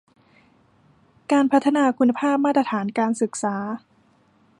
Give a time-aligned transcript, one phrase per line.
[1.31, 3.55] การพัฒนาคุณภาพมาตรฐานการศึกษา